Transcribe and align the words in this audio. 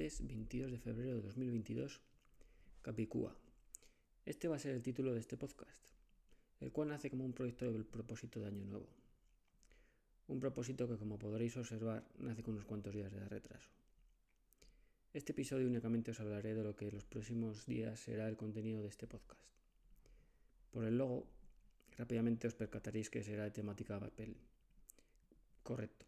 martes 0.00 0.26
22 0.26 0.72
de 0.72 0.78
febrero 0.78 1.14
de 1.16 1.20
2022, 1.20 2.00
Capicúa. 2.80 3.36
Este 4.24 4.48
va 4.48 4.56
a 4.56 4.58
ser 4.58 4.74
el 4.74 4.80
título 4.80 5.12
de 5.12 5.20
este 5.20 5.36
podcast, 5.36 5.92
el 6.60 6.72
cual 6.72 6.88
nace 6.88 7.10
como 7.10 7.26
un 7.26 7.34
proyecto 7.34 7.70
del 7.70 7.84
propósito 7.84 8.40
de 8.40 8.46
Año 8.46 8.64
Nuevo. 8.64 8.88
Un 10.28 10.40
propósito 10.40 10.88
que, 10.88 10.96
como 10.96 11.18
podréis 11.18 11.54
observar, 11.58 12.02
nace 12.18 12.42
con 12.42 12.54
unos 12.54 12.64
cuantos 12.64 12.94
días 12.94 13.12
de 13.12 13.28
retraso. 13.28 13.68
Este 15.12 15.32
episodio 15.32 15.66
únicamente 15.66 16.12
os 16.12 16.20
hablaré 16.20 16.54
de 16.54 16.64
lo 16.64 16.74
que 16.74 16.88
en 16.88 16.94
los 16.94 17.04
próximos 17.04 17.66
días 17.66 18.00
será 18.00 18.26
el 18.26 18.38
contenido 18.38 18.80
de 18.80 18.88
este 18.88 19.06
podcast. 19.06 19.44
Por 20.70 20.84
el 20.84 20.96
logo, 20.96 21.26
rápidamente 21.98 22.46
os 22.46 22.54
percataréis 22.54 23.10
que 23.10 23.22
será 23.22 23.44
de 23.44 23.50
temática 23.50 24.00
papel. 24.00 24.34
Correcto. 25.62 26.06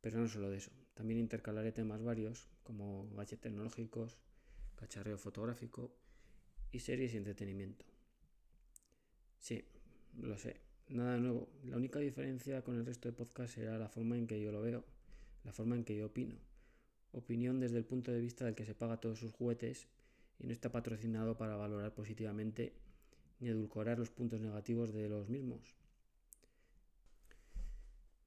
Pero 0.00 0.18
no 0.18 0.26
solo 0.26 0.50
de 0.50 0.56
eso. 0.56 0.72
También 0.94 1.20
intercalaré 1.20 1.72
temas 1.72 2.02
varios 2.02 2.48
como 2.62 3.08
gadgets 3.14 3.40
tecnológicos, 3.40 4.18
cacharreo 4.76 5.18
fotográfico 5.18 5.94
y 6.70 6.80
series 6.80 7.14
y 7.14 7.16
entretenimiento. 7.16 7.84
Sí, 9.38 9.64
lo 10.20 10.38
sé, 10.38 10.60
nada 10.88 11.16
nuevo. 11.16 11.48
La 11.64 11.76
única 11.76 11.98
diferencia 11.98 12.62
con 12.62 12.76
el 12.76 12.86
resto 12.86 13.08
de 13.08 13.14
podcasts 13.14 13.54
será 13.54 13.78
la 13.78 13.88
forma 13.88 14.16
en 14.16 14.26
que 14.26 14.40
yo 14.40 14.52
lo 14.52 14.60
veo, 14.60 14.84
la 15.44 15.52
forma 15.52 15.76
en 15.76 15.84
que 15.84 15.96
yo 15.96 16.06
opino. 16.06 16.36
Opinión 17.12 17.60
desde 17.60 17.78
el 17.78 17.84
punto 17.84 18.10
de 18.10 18.20
vista 18.20 18.44
del 18.44 18.54
que 18.54 18.64
se 18.64 18.74
paga 18.74 19.00
todos 19.00 19.18
sus 19.18 19.32
juguetes 19.32 19.86
y 20.38 20.46
no 20.46 20.52
está 20.52 20.70
patrocinado 20.72 21.36
para 21.36 21.56
valorar 21.56 21.94
positivamente 21.94 22.72
ni 23.40 23.48
edulcorar 23.48 23.98
los 23.98 24.10
puntos 24.10 24.40
negativos 24.40 24.92
de 24.92 25.08
los 25.08 25.28
mismos. 25.28 25.74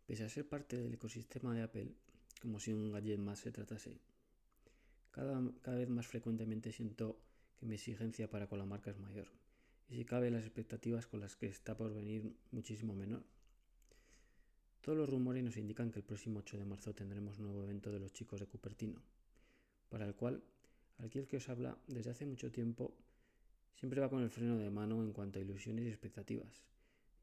Pese 0.06 0.24
a 0.24 0.30
ser 0.30 0.48
parte 0.48 0.78
del 0.78 0.94
ecosistema 0.94 1.56
de 1.56 1.64
Apple, 1.64 1.96
como 2.42 2.60
si 2.60 2.74
un 2.74 2.92
gadget 2.92 3.20
más 3.20 3.40
se 3.40 3.52
tratase, 3.52 4.00
cada, 5.12 5.42
cada 5.62 5.78
vez 5.78 5.90
más 5.90 6.08
frecuentemente 6.08 6.72
siento 6.72 7.20
que 7.58 7.66
mi 7.66 7.76
exigencia 7.76 8.30
para 8.30 8.48
con 8.48 8.60
la 8.60 8.66
marca 8.66 8.92
es 8.92 8.98
mayor, 8.98 9.28
y 9.90 9.96
si 9.96 10.06
cabe 10.06 10.32
las 10.32 10.44
expectativas 10.44 11.08
con 11.08 11.20
las 11.20 11.36
que 11.36 11.48
está 11.48 11.76
por 11.76 11.94
venir 11.94 12.36
muchísimo 12.52 12.96
menor. 12.96 13.24
Todos 14.82 14.98
los 14.98 15.10
rumores 15.10 15.44
nos 15.44 15.58
indican 15.58 15.92
que 15.92 16.00
el 16.00 16.06
próximo 16.06 16.40
8 16.40 16.58
de 16.58 16.66
marzo 16.66 16.94
tendremos 16.94 17.40
nuevo 17.40 17.64
evento 17.64 17.92
de 17.92 18.00
los 18.00 18.14
chicos 18.14 18.40
de 18.40 18.46
Cupertino, 18.46 19.02
para 19.90 20.06
el 20.06 20.14
cual 20.14 20.44
aquel 21.00 21.28
que 21.28 21.38
os 21.38 21.50
habla 21.50 21.78
desde 21.88 22.12
hace 22.12 22.26
mucho 22.26 22.52
tiempo 22.52 22.94
siempre 23.76 24.00
va 24.00 24.10
con 24.10 24.22
el 24.22 24.30
freno 24.30 24.58
de 24.58 24.70
mano 24.70 25.04
en 25.04 25.12
cuanto 25.12 25.40
a 25.40 25.42
ilusiones 25.42 25.86
y 25.86 25.90
expectativas. 25.90 26.64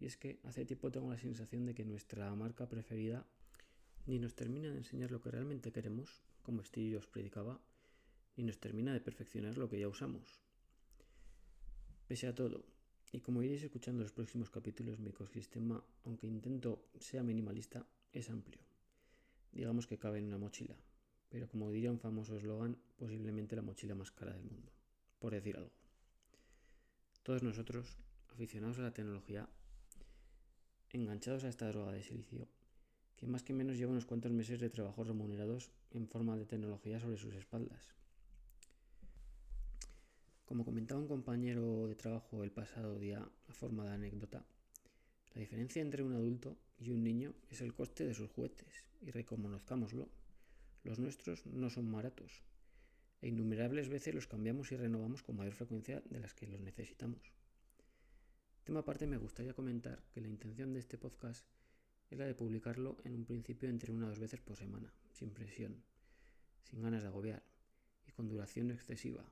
Y 0.00 0.06
es 0.06 0.16
que 0.16 0.40
hace 0.44 0.64
tiempo 0.64 0.90
tengo 0.90 1.10
la 1.10 1.18
sensación 1.18 1.64
de 1.64 1.74
que 1.74 1.84
nuestra 1.84 2.34
marca 2.34 2.68
preferida 2.68 3.24
ni 4.06 4.18
nos 4.18 4.34
termina 4.34 4.70
de 4.70 4.78
enseñar 4.78 5.10
lo 5.10 5.20
que 5.20 5.30
realmente 5.30 5.72
queremos, 5.72 6.22
como 6.42 6.64
Steve 6.64 6.96
os 6.96 7.06
predicaba, 7.06 7.60
ni 8.36 8.44
nos 8.44 8.58
termina 8.58 8.92
de 8.92 9.00
perfeccionar 9.00 9.58
lo 9.58 9.68
que 9.68 9.78
ya 9.78 9.88
usamos. 9.88 10.40
Pese 12.08 12.26
a 12.26 12.34
todo, 12.34 12.64
y 13.12 13.20
como 13.20 13.42
iréis 13.42 13.62
escuchando 13.62 14.02
los 14.02 14.12
próximos 14.12 14.50
capítulos, 14.50 14.98
mi 14.98 15.10
ecosistema, 15.10 15.84
aunque 16.04 16.26
intento 16.26 16.88
sea 16.98 17.22
minimalista, 17.22 17.86
es 18.12 18.30
amplio. 18.30 18.60
Digamos 19.52 19.86
que 19.86 19.98
cabe 19.98 20.18
en 20.18 20.26
una 20.26 20.38
mochila, 20.38 20.76
pero 21.28 21.48
como 21.48 21.70
diría 21.70 21.92
un 21.92 22.00
famoso 22.00 22.36
eslogan, 22.36 22.76
posiblemente 22.96 23.54
la 23.54 23.62
mochila 23.62 23.94
más 23.94 24.10
cara 24.10 24.32
del 24.32 24.44
mundo, 24.44 24.72
por 25.18 25.32
decir 25.32 25.56
algo. 25.56 25.72
Todos 27.22 27.42
nosotros, 27.42 27.98
aficionados 28.30 28.78
a 28.78 28.82
la 28.82 28.92
tecnología, 28.92 29.48
enganchados 30.90 31.44
a 31.44 31.48
esta 31.48 31.68
droga 31.68 31.92
de 31.92 32.02
silicio, 32.02 32.48
que 33.22 33.28
más 33.28 33.44
que 33.44 33.52
menos 33.54 33.76
lleva 33.76 33.92
unos 33.92 34.04
cuantos 34.04 34.32
meses 34.32 34.58
de 34.58 34.68
trabajo 34.68 35.04
remunerados 35.04 35.70
en 35.92 36.08
forma 36.08 36.36
de 36.36 36.44
tecnología 36.44 36.98
sobre 36.98 37.16
sus 37.16 37.32
espaldas. 37.34 37.94
Como 40.44 40.64
comentaba 40.64 41.00
un 41.00 41.06
compañero 41.06 41.86
de 41.86 41.94
trabajo 41.94 42.42
el 42.42 42.50
pasado 42.50 42.98
día 42.98 43.24
a 43.46 43.52
forma 43.52 43.84
de 43.84 43.92
anécdota, 43.92 44.44
la 45.34 45.40
diferencia 45.40 45.80
entre 45.80 46.02
un 46.02 46.14
adulto 46.14 46.58
y 46.80 46.90
un 46.90 47.04
niño 47.04 47.32
es 47.48 47.60
el 47.60 47.74
coste 47.74 48.04
de 48.04 48.12
sus 48.12 48.28
juguetes, 48.28 48.82
y 49.00 49.12
reconozcámoslo, 49.12 50.08
los 50.82 50.98
nuestros 50.98 51.46
no 51.46 51.70
son 51.70 51.92
baratos, 51.92 52.42
e 53.20 53.28
innumerables 53.28 53.88
veces 53.88 54.16
los 54.16 54.26
cambiamos 54.26 54.72
y 54.72 54.76
renovamos 54.76 55.22
con 55.22 55.36
mayor 55.36 55.54
frecuencia 55.54 56.02
de 56.10 56.18
las 56.18 56.34
que 56.34 56.48
los 56.48 56.60
necesitamos. 56.60 57.22
Tema 58.64 58.80
aparte, 58.80 59.06
me 59.06 59.16
gustaría 59.16 59.54
comentar 59.54 60.02
que 60.12 60.20
la 60.20 60.26
intención 60.26 60.72
de 60.72 60.80
este 60.80 60.98
podcast 60.98 61.46
es 62.12 62.18
la 62.18 62.26
de 62.26 62.34
publicarlo 62.34 62.98
en 63.04 63.14
un 63.14 63.24
principio 63.24 63.70
entre 63.70 63.90
una 63.90 64.04
o 64.04 64.08
dos 64.10 64.18
veces 64.18 64.38
por 64.38 64.54
semana, 64.54 64.92
sin 65.12 65.30
presión, 65.30 65.82
sin 66.62 66.82
ganas 66.82 67.00
de 67.00 67.08
agobiar 67.08 67.42
y 68.06 68.12
con 68.12 68.28
duración 68.28 68.70
excesiva, 68.70 69.24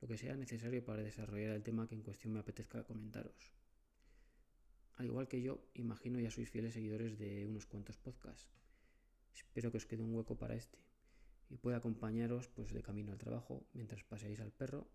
lo 0.00 0.08
que 0.08 0.18
sea 0.18 0.34
necesario 0.34 0.84
para 0.84 1.04
desarrollar 1.04 1.52
el 1.52 1.62
tema 1.62 1.86
que 1.86 1.94
en 1.94 2.02
cuestión 2.02 2.32
me 2.32 2.40
apetezca 2.40 2.82
comentaros. 2.82 3.54
Al 4.96 5.06
igual 5.06 5.28
que 5.28 5.40
yo, 5.40 5.62
imagino 5.74 6.18
ya 6.18 6.32
sois 6.32 6.50
fieles 6.50 6.74
seguidores 6.74 7.16
de 7.16 7.46
unos 7.46 7.64
cuantos 7.64 7.96
podcasts. 7.96 8.50
Espero 9.32 9.70
que 9.70 9.78
os 9.78 9.86
quede 9.86 10.02
un 10.02 10.12
hueco 10.12 10.36
para 10.36 10.56
este 10.56 10.78
y 11.48 11.58
pueda 11.58 11.76
acompañaros 11.76 12.48
pues 12.48 12.72
de 12.72 12.82
camino 12.82 13.12
al 13.12 13.18
trabajo 13.18 13.68
mientras 13.72 14.02
paseáis 14.02 14.40
al 14.40 14.50
perro 14.50 14.90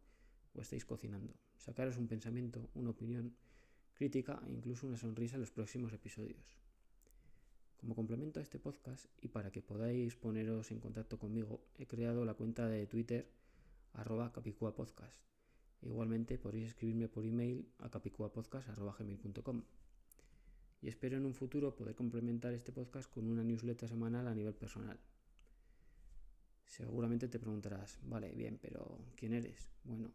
o 0.54 0.60
estéis 0.60 0.84
cocinando, 0.84 1.34
sacaros 1.56 1.96
un 1.96 2.10
pensamiento, 2.10 2.70
una 2.74 2.90
opinión 2.90 3.38
crítica 3.94 4.44
e 4.48 4.52
incluso 4.52 4.86
una 4.86 4.98
sonrisa 4.98 5.36
en 5.36 5.42
los 5.48 5.52
próximos 5.52 5.94
episodios. 5.94 6.60
Como 7.82 7.96
complemento 7.96 8.40
a 8.40 8.44
este 8.44 8.60
podcast 8.60 9.08
y 9.22 9.30
para 9.30 9.52
que 9.52 9.64
podáis 9.64 10.16
poneros 10.16 10.70
en 10.70 10.80
contacto 10.80 11.18
conmigo, 11.18 11.66
he 11.80 11.88
creado 11.88 12.26
la 12.26 12.36
cuenta 12.36 12.70
de 12.70 12.86
Twitter 12.86 13.28
arroba 13.94 14.32
capicuapodcast. 14.32 15.20
Igualmente 15.82 16.38
podéis 16.38 16.68
escribirme 16.68 17.08
por 17.08 17.26
email 17.26 17.68
a 17.80 17.90
capicuapodcast.gmail.com. 17.90 19.64
Y 20.84 20.90
espero 20.90 21.18
en 21.18 21.26
un 21.26 21.34
futuro 21.34 21.76
poder 21.76 21.96
complementar 21.96 22.54
este 22.54 22.72
podcast 22.72 23.12
con 23.12 23.28
una 23.28 23.44
newsletter 23.44 23.90
semanal 23.90 24.28
a 24.28 24.36
nivel 24.36 24.54
personal. 24.54 25.00
Seguramente 26.68 27.28
te 27.30 27.40
preguntarás, 27.40 27.98
vale, 28.04 28.30
bien, 28.36 28.60
pero 28.62 29.00
¿quién 29.16 29.34
eres? 29.34 29.72
Bueno, 29.84 30.12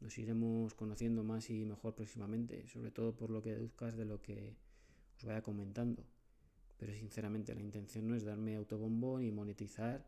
nos 0.00 0.18
iremos 0.18 0.74
conociendo 0.74 1.24
más 1.24 1.48
y 1.48 1.64
mejor 1.64 1.94
próximamente, 1.94 2.68
sobre 2.68 2.90
todo 2.90 3.16
por 3.16 3.30
lo 3.30 3.42
que 3.42 3.54
deduzcas 3.54 3.96
de 3.96 4.04
lo 4.04 4.20
que 4.20 4.54
os 5.16 5.24
vaya 5.24 5.40
comentando. 5.40 6.04
Pero 6.80 6.92
sinceramente 6.94 7.54
la 7.54 7.60
intención 7.60 8.08
no 8.08 8.16
es 8.16 8.24
darme 8.24 8.56
autobombo 8.56 9.20
ni 9.20 9.30
monetizar 9.30 10.04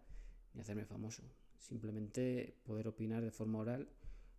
ni 0.55 0.63
hacerme 0.63 0.85
famoso. 0.85 1.23
Simplemente 1.59 2.57
poder 2.65 2.89
opinar 2.89 3.23
de 3.23 3.31
forma 3.31 3.61
oral 3.61 3.89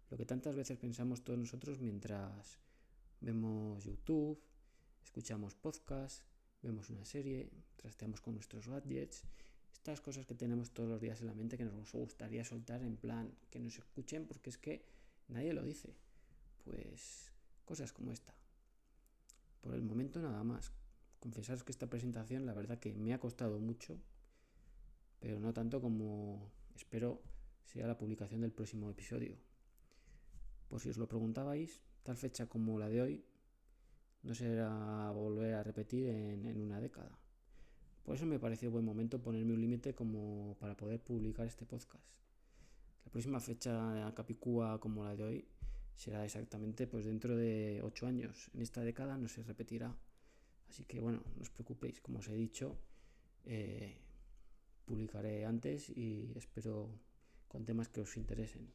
lo 0.09 0.17
que 0.17 0.25
tantas 0.25 0.55
veces 0.55 0.77
pensamos 0.77 1.23
todos 1.23 1.39
nosotros 1.39 1.79
mientras 1.79 2.59
vemos 3.21 3.85
YouTube, 3.85 4.37
escuchamos 5.03 5.55
podcast, 5.55 6.23
vemos 6.61 6.89
una 6.89 7.05
serie, 7.05 7.49
trasteamos 7.77 8.19
con 8.19 8.33
nuestros 8.33 8.67
gadgets, 8.67 9.23
estas 9.73 10.01
cosas 10.01 10.25
que 10.25 10.35
tenemos 10.35 10.71
todos 10.71 10.89
los 10.89 10.99
días 10.99 11.21
en 11.21 11.27
la 11.27 11.33
mente 11.33 11.57
que 11.57 11.63
nos 11.63 11.93
gustaría 11.93 12.43
soltar 12.43 12.81
en 12.81 12.97
plan 12.97 13.31
que 13.49 13.59
nos 13.59 13.77
escuchen 13.77 14.25
porque 14.27 14.49
es 14.49 14.57
que 14.57 14.93
Nadie 15.27 15.53
lo 15.53 15.63
dice. 15.63 15.95
Pues 16.63 17.31
cosas 17.65 17.91
como 17.91 18.11
esta. 18.11 18.33
Por 19.61 19.73
el 19.73 19.81
momento 19.81 20.21
nada 20.21 20.43
más. 20.43 20.71
Confesaros 21.23 21.63
que 21.63 21.71
esta 21.71 21.89
presentación 21.89 22.45
la 22.45 22.53
verdad 22.53 22.79
que 22.79 22.93
me 22.93 23.13
ha 23.13 23.17
costado 23.17 23.57
mucho, 23.57 23.97
pero 25.21 25.39
no 25.39 25.53
tanto 25.53 25.79
como 25.79 26.51
espero 26.75 27.21
sea 27.63 27.87
la 27.87 27.97
publicación 27.97 28.41
del 28.41 28.51
próximo 28.51 28.89
episodio. 28.89 29.37
Por 30.67 30.81
si 30.81 30.89
os 30.89 30.97
lo 30.97 31.07
preguntabais, 31.07 31.81
tal 32.03 32.17
fecha 32.17 32.47
como 32.47 32.77
la 32.77 32.89
de 32.89 33.01
hoy 33.01 33.25
no 34.23 34.35
será 34.35 35.11
volver 35.11 35.53
a 35.53 35.63
repetir 35.63 36.09
en, 36.09 36.61
una 36.61 36.81
década. 36.81 37.17
Por 38.03 38.17
eso 38.17 38.25
me 38.25 38.37
pareció 38.37 38.69
buen 38.69 38.83
momento 38.83 39.21
ponerme 39.21 39.53
un 39.53 39.61
límite 39.61 39.95
como 39.95 40.57
para 40.59 40.75
poder 40.75 40.99
publicar 40.99 41.47
este 41.47 41.65
podcast. 41.65 42.19
La 43.05 43.11
próxima 43.13 43.39
fecha 43.39 43.93
de 43.93 44.13
Capicúa 44.13 44.77
como 44.81 45.05
la 45.05 45.15
de 45.15 45.23
hoy 45.23 45.47
será 45.95 46.25
exactamente 46.25 46.85
pues 46.85 47.05
dentro 47.05 47.37
de 47.37 47.79
ocho 47.81 48.07
años. 48.07 48.51
En 48.53 48.61
esta 48.61 48.81
década 48.81 49.17
no 49.17 49.29
se 49.29 49.41
repetirá. 49.41 49.95
Así 50.73 50.85
que 50.85 50.99
bueno, 50.99 51.21
no 51.35 51.43
os 51.45 51.53
preocupéis, 51.53 52.01
como 52.01 52.17
os 52.17 52.27
he 52.27 52.33
dicho, 52.33 52.81
eh, 53.45 53.93
publicaré 54.89 55.45
antes 55.45 55.93
y 55.93 56.33
espero 56.33 56.89
con 57.47 57.61
temas 57.63 57.89
que 57.89 58.01
os 58.01 58.17
interesen. 58.17 58.73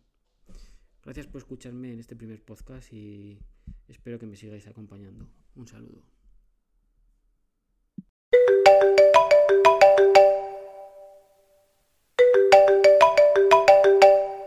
Gracias 1.02 1.26
por 1.26 1.42
escucharme 1.42 1.90
en 1.90 1.98
este 1.98 2.14
primer 2.14 2.38
podcast 2.44 2.92
y 2.92 3.42
espero 3.88 4.16
que 4.16 4.30
me 4.30 4.36
sigáis 4.36 4.68
acompañando. 4.68 5.26
Un 5.56 5.66
saludo. 5.66 6.17